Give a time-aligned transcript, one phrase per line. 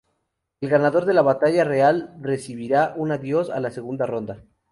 [0.61, 4.39] El ganador de la batalla real recibirá un adiós a la segunda ronda.